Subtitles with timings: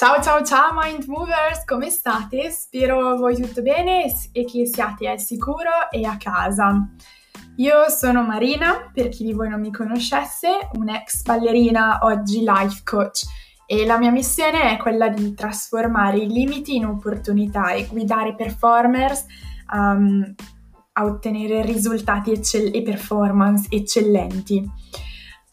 [0.00, 2.50] Ciao ciao ciao Mind Movers, come state?
[2.50, 6.88] Spero voi tutto bene e che siate al sicuro e a casa.
[7.56, 13.24] Io sono Marina, per chi di voi non mi conoscesse, un'ex ballerina, oggi life coach
[13.66, 19.26] e la mia missione è quella di trasformare i limiti in opportunità e guidare performers
[19.70, 20.34] um,
[20.92, 24.66] a ottenere risultati eccell- e performance eccellenti.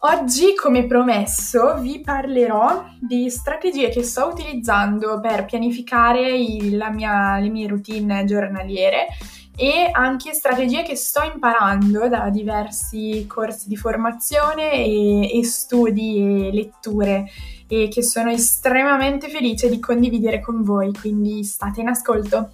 [0.01, 7.49] Oggi, come promesso, vi parlerò di strategie che sto utilizzando per pianificare il, mia, le
[7.49, 9.07] mie routine giornaliere
[9.55, 16.51] e anche strategie che sto imparando da diversi corsi di formazione e, e studi e
[16.53, 17.25] letture
[17.67, 22.51] e che sono estremamente felice di condividere con voi, quindi state in ascolto.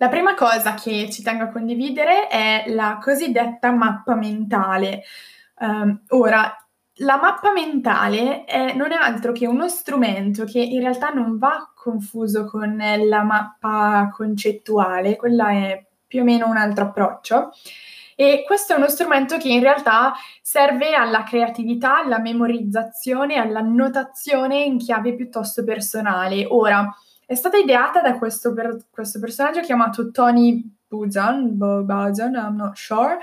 [0.00, 5.02] La prima cosa che ci tengo a condividere è la cosiddetta mappa mentale.
[5.58, 6.56] Um, ora,
[7.02, 11.70] la mappa mentale è, non è altro che uno strumento che in realtà non va
[11.74, 17.50] confuso con la mappa concettuale, quella è più o meno un altro approccio.
[18.16, 24.78] E questo è uno strumento che in realtà serve alla creatività, alla memorizzazione, all'annotazione in
[24.78, 26.46] chiave piuttosto personale.
[26.48, 26.90] Ora,
[27.30, 33.18] è stata ideata da questo, per, questo personaggio chiamato Tony Buzan, Buzan, I'm not sure,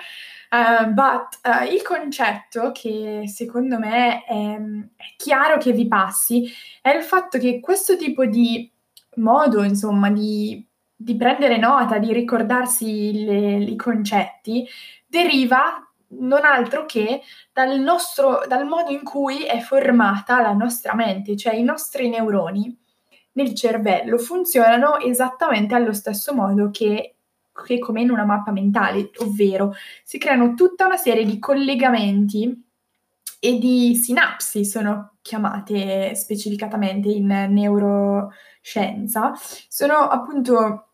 [0.49, 6.49] uh, but uh, il concetto che secondo me è, è, chiaro che vi passi
[6.81, 8.71] è il fatto che questo tipo di
[9.15, 14.65] modo, insomma, di, di prendere nota, di ricordarsi le, i concetti,
[15.05, 21.35] deriva non altro che dal, nostro, dal modo in cui è formata la nostra mente,
[21.35, 22.85] cioè i nostri neuroni
[23.37, 27.17] nel cervello funzionano esattamente allo stesso modo che,
[27.65, 32.65] che come in una mappa mentale, ovvero si creano tutta una serie di collegamenti
[33.39, 39.33] e di sinapsi, sono chiamate specificatamente in neuroscienza,
[39.67, 40.93] sono appunto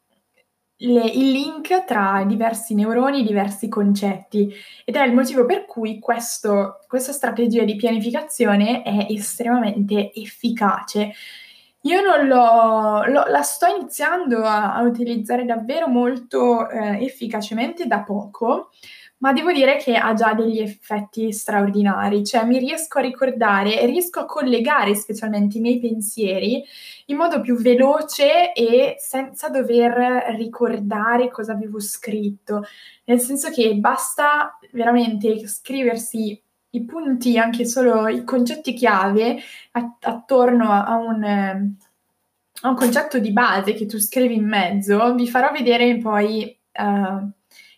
[0.75, 4.53] le, il link tra diversi neuroni, diversi concetti
[4.83, 11.13] ed è il motivo per cui questo, questa strategia di pianificazione è estremamente efficace
[11.85, 18.03] io non l'ho, l'ho la sto iniziando a, a utilizzare davvero molto eh, efficacemente da
[18.03, 18.69] poco,
[19.17, 23.85] ma devo dire che ha già degli effetti straordinari, cioè mi riesco a ricordare e
[23.85, 26.63] riesco a collegare specialmente i miei pensieri
[27.05, 32.63] in modo più veloce e senza dover ricordare cosa avevo scritto,
[33.05, 36.41] nel senso che basta veramente scriversi
[36.73, 39.37] i punti, anche solo i concetti chiave
[39.71, 45.51] attorno a un, a un, concetto di base che tu scrivi in mezzo, vi farò
[45.51, 46.57] vedere poi.
[46.75, 47.29] Uh,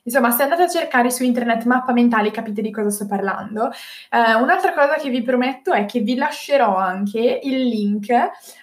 [0.03, 3.66] insomma, se andate a cercare su internet mappa mentale capite di cosa sto parlando.
[4.11, 8.09] Uh, un'altra cosa che vi prometto è che vi lascerò anche il link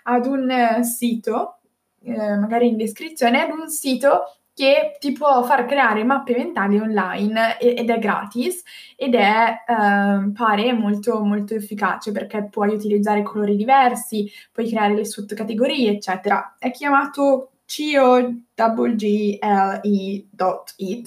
[0.04, 1.58] ad un sito,
[2.00, 7.58] uh, magari in descrizione, ad un sito che ti può far creare mappe mentali online
[7.58, 8.62] ed è gratis
[8.96, 15.04] ed è, eh, pare, molto, molto efficace perché puoi utilizzare colori diversi, puoi creare le
[15.04, 16.56] sottocategorie, eccetera.
[16.58, 19.42] È chiamato COGGLE.it,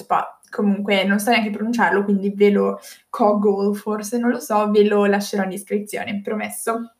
[0.09, 2.79] ma comunque non so neanche pronunciarlo, quindi ve lo
[3.09, 6.94] Coggle, forse non lo so, ve lo lascerò in descrizione, promesso.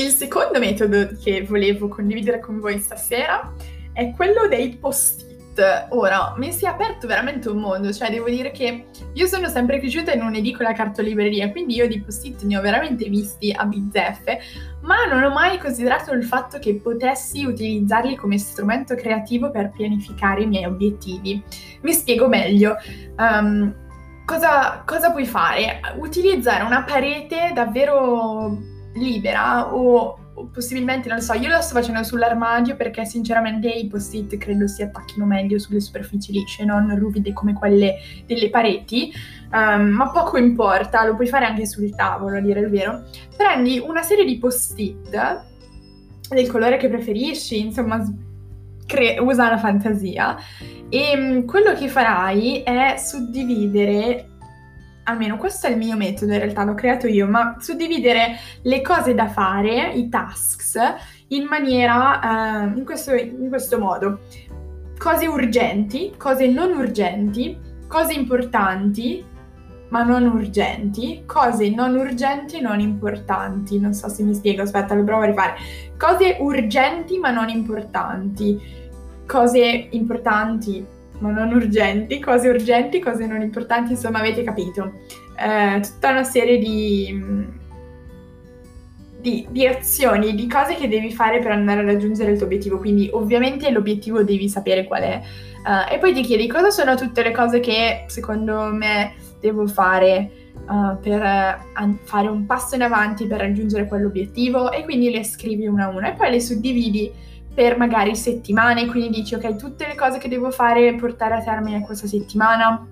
[0.00, 3.52] Il secondo metodo che volevo condividere con voi stasera
[3.92, 5.88] è quello dei post-it.
[5.90, 9.78] Ora, mi si è aperto veramente un mondo, cioè devo dire che io sono sempre
[9.78, 14.38] cresciuta in un'edicola cartolibreria, quindi io di post-it ne ho veramente visti a bizzeffe,
[14.80, 20.44] ma non ho mai considerato il fatto che potessi utilizzarli come strumento creativo per pianificare
[20.44, 21.42] i miei obiettivi.
[21.82, 22.76] Mi spiego meglio.
[23.18, 23.74] Um,
[24.24, 25.80] cosa, cosa puoi fare?
[25.98, 32.02] Utilizzare una parete davvero libera o, o, possibilmente, non lo so, io lo sto facendo
[32.02, 37.52] sull'armadio perché sinceramente i post-it credo si attacchino meglio sulle superfici lisce, non ruvide come
[37.52, 37.96] quelle
[38.26, 39.12] delle pareti,
[39.52, 43.04] um, ma poco importa, lo puoi fare anche sul tavolo a dire il vero.
[43.36, 45.44] Prendi una serie di post-it
[46.28, 48.02] del colore che preferisci, insomma,
[48.86, 50.36] cre- usa la fantasia
[50.88, 54.29] e um, quello che farai è suddividere
[55.10, 59.14] almeno questo è il mio metodo, in realtà l'ho creato io, ma suddividere le cose
[59.14, 60.78] da fare, i tasks,
[61.28, 64.20] in maniera, uh, in, questo, in questo modo.
[64.98, 69.24] Cose urgenti, cose non urgenti, cose importanti,
[69.88, 73.78] ma non urgenti, cose non urgenti e non importanti.
[73.78, 75.54] Non so se mi spiego, aspetta, lo provo a rifare.
[75.96, 78.60] Cose urgenti ma non importanti,
[79.26, 80.86] cose importanti
[81.20, 85.00] ma non urgenti, cose urgenti, cose non importanti, insomma avete capito.
[85.38, 87.58] Eh, tutta una serie di
[89.20, 92.78] di, di, azioni, di cose che devi fare per andare a raggiungere il tuo obiettivo.
[92.78, 95.20] Quindi, ovviamente, l'obiettivo devi sapere qual è.
[95.64, 100.30] Uh, e poi ti chiedi cosa sono tutte le cose che secondo me devo fare
[100.54, 104.72] uh, per uh, fare un passo in avanti per raggiungere quell'obiettivo.
[104.72, 107.12] E quindi le scrivi una a una e poi le suddividi
[107.54, 108.86] per magari settimane.
[108.86, 112.86] Quindi dici, ok, tutte le cose che devo fare portare a termine questa settimana.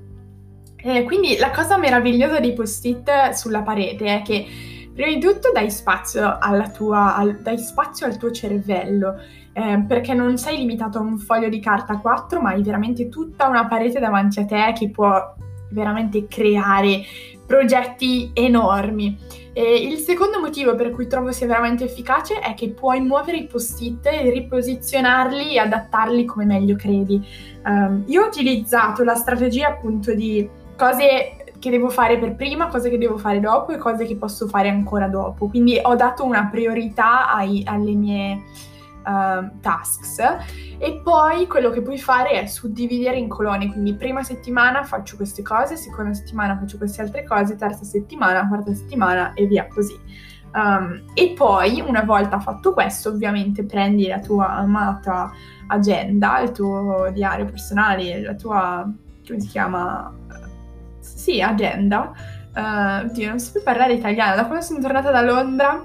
[0.77, 4.47] E quindi la cosa meravigliosa dei post-it sulla parete è che
[4.99, 6.39] Prima di tutto dai spazio,
[6.77, 9.15] tua, al, dai spazio al tuo cervello,
[9.53, 13.47] eh, perché non sei limitato a un foglio di carta 4, ma hai veramente tutta
[13.47, 15.37] una parete davanti a te che può
[15.71, 17.03] veramente creare
[17.47, 19.17] progetti enormi.
[19.59, 23.47] E il secondo motivo per cui trovo sia veramente efficace è che puoi muovere i
[23.47, 27.21] post-it e riposizionarli e adattarli come meglio credi.
[27.65, 32.89] Um, io ho utilizzato la strategia appunto di cose che devo fare per prima, cose
[32.89, 35.49] che devo fare dopo e cose che posso fare ancora dopo.
[35.49, 38.43] Quindi ho dato una priorità ai, alle mie
[39.09, 40.19] uh, tasks
[40.79, 43.71] e poi quello che puoi fare è suddividere in colonne.
[43.73, 48.75] Quindi prima settimana faccio queste cose, seconda settimana faccio queste altre cose, terza settimana, quarta
[48.75, 49.99] settimana e via così.
[50.53, 55.31] Um, e poi, una volta fatto questo, ovviamente prendi la tua amata
[55.69, 58.91] agenda, il tuo diario personale, la tua,
[59.27, 60.13] come si chiama,
[61.01, 62.13] sì, agenda.
[62.55, 64.37] Uh, oddio, non so più parlare italiano.
[64.37, 65.85] Da quando sono tornata da Londra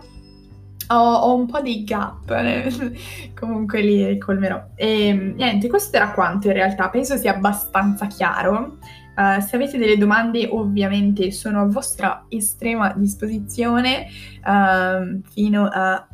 [0.87, 2.25] ho, ho un po' di gap.
[3.37, 4.63] Comunque li ricolmerò.
[4.75, 6.89] E niente, questo era quanto in realtà.
[6.89, 8.77] Penso sia abbastanza chiaro.
[9.15, 14.07] Uh, se avete delle domande, ovviamente sono a vostra estrema disposizione
[14.43, 16.07] uh, fino a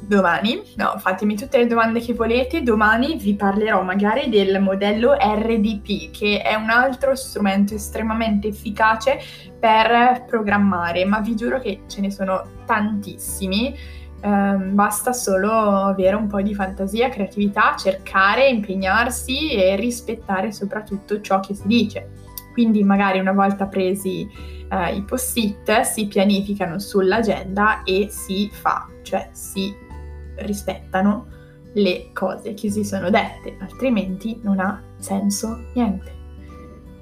[0.00, 6.10] domani, no, fatemi tutte le domande che volete, domani vi parlerò magari del modello RDP,
[6.10, 9.20] che è un altro strumento estremamente efficace
[9.58, 13.98] per programmare, ma vi giuro che ce ne sono tantissimi.
[14.22, 21.40] Um, basta solo avere un po' di fantasia, creatività, cercare, impegnarsi e rispettare soprattutto ciò
[21.40, 22.10] che si dice.
[22.52, 24.28] Quindi magari una volta presi
[24.70, 29.88] uh, i post-it si pianificano sull'agenda e si fa, cioè si
[30.36, 31.26] rispettano
[31.74, 36.18] le cose che si sono dette, altrimenti non ha senso niente.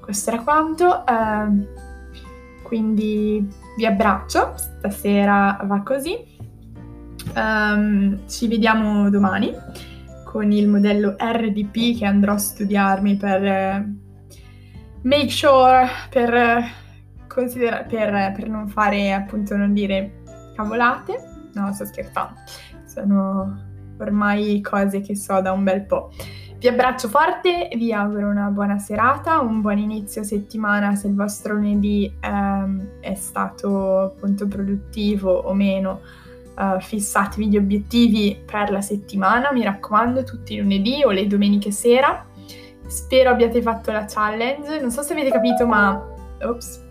[0.01, 1.67] Questo era quanto, eh,
[2.63, 3.47] quindi
[3.77, 6.37] vi abbraccio, stasera va così.
[7.35, 9.55] Um, ci vediamo domani
[10.25, 13.95] con il modello RDP che andrò a studiarmi per eh,
[15.03, 16.65] make sure, per, eh,
[17.27, 20.23] considera- per, per non fare appunto non dire
[20.55, 21.28] cavolate.
[21.55, 22.41] No, sto scherzando
[22.99, 23.67] sono
[23.99, 26.11] ormai cose che so da un bel po'.
[26.59, 31.55] Vi abbraccio forte, vi auguro una buona serata, un buon inizio settimana se il vostro
[31.55, 36.01] lunedì ehm, è stato appunto produttivo o meno.
[36.59, 41.71] Uh, fissatevi gli obiettivi per la settimana, mi raccomando, tutti i lunedì o le domeniche
[41.71, 42.27] sera.
[42.89, 44.81] Spero abbiate fatto la challenge.
[44.81, 46.05] Non so se avete capito, ma.
[46.43, 46.85] Ops.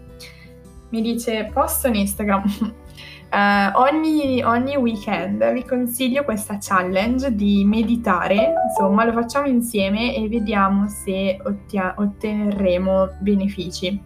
[0.91, 2.43] Mi dice posto in Instagram.
[3.29, 10.29] Uh, ogni, ogni, weekend vi consiglio questa challenge di meditare, insomma lo facciamo insieme e
[10.29, 14.01] vediamo se ottia- otteneremo benefici.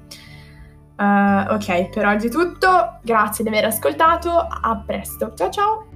[0.97, 5.90] Uh, ok, per oggi è tutto, grazie di aver ascoltato, a presto, ciao ciao!